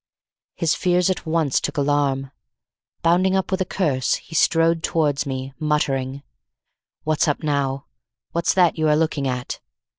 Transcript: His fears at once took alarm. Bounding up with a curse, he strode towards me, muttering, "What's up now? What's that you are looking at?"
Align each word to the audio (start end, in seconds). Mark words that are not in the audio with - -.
His 0.55 0.73
fears 0.73 1.11
at 1.11 1.27
once 1.27 1.61
took 1.61 1.77
alarm. 1.77 2.31
Bounding 3.03 3.35
up 3.35 3.51
with 3.51 3.61
a 3.61 3.65
curse, 3.65 4.15
he 4.15 4.33
strode 4.33 4.81
towards 4.81 5.27
me, 5.27 5.53
muttering, 5.59 6.23
"What's 7.03 7.27
up 7.27 7.43
now? 7.43 7.85
What's 8.31 8.55
that 8.55 8.79
you 8.79 8.87
are 8.87 8.95
looking 8.97 9.27
at?" 9.27 9.59